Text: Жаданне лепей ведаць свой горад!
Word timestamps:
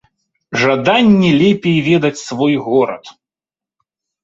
Жаданне 0.61 1.31
лепей 1.41 1.77
ведаць 1.89 2.23
свой 2.23 2.59
горад! 2.71 3.15